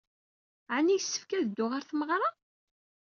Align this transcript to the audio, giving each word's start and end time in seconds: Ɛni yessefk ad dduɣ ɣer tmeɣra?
Ɛni 0.75 0.95
yessefk 0.95 1.31
ad 1.33 1.43
dduɣ 1.47 1.69
ɣer 1.71 1.83
tmeɣra? 1.85 2.29